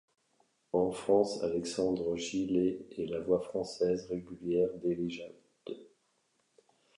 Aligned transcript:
En 0.73 0.89
France, 0.91 1.43
Alexandre 1.43 2.15
Gillet 2.17 2.87
est 2.97 3.05
la 3.05 3.19
voix 3.19 3.39
française 3.39 4.07
régulière 4.07 4.69
d'Elijah 4.83 5.27
Wood. 5.69 5.77